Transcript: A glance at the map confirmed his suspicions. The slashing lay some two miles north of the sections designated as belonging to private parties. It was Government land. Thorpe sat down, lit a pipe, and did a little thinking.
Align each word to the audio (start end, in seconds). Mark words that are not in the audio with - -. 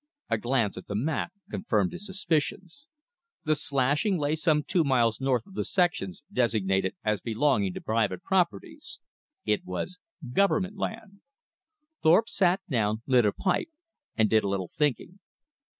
A 0.31 0.39
glance 0.39 0.77
at 0.77 0.87
the 0.87 0.95
map 0.95 1.31
confirmed 1.51 1.91
his 1.93 2.07
suspicions. 2.07 2.87
The 3.43 3.53
slashing 3.53 4.17
lay 4.17 4.33
some 4.33 4.63
two 4.63 4.83
miles 4.83 5.21
north 5.21 5.45
of 5.45 5.53
the 5.53 5.63
sections 5.63 6.23
designated 6.33 6.95
as 7.03 7.21
belonging 7.21 7.75
to 7.75 7.81
private 7.81 8.23
parties. 8.23 8.99
It 9.45 9.63
was 9.63 9.99
Government 10.33 10.75
land. 10.75 11.21
Thorpe 12.01 12.29
sat 12.29 12.61
down, 12.67 13.03
lit 13.05 13.27
a 13.27 13.31
pipe, 13.31 13.69
and 14.15 14.27
did 14.27 14.43
a 14.43 14.49
little 14.49 14.71
thinking. 14.75 15.19